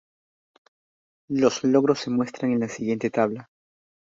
Los 1.29 1.63
logros 1.63 1.99
se 1.99 2.09
muestran 2.09 2.53
en 2.53 2.61
la 2.61 2.69
siguiente 2.69 3.11
tabla. 3.11 3.51